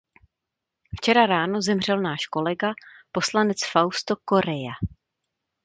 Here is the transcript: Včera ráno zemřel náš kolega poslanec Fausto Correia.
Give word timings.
Včera 0.99 1.25
ráno 1.27 1.61
zemřel 1.61 2.01
náš 2.01 2.25
kolega 2.27 2.73
poslanec 3.11 3.57
Fausto 3.73 4.15
Correia. 4.29 4.71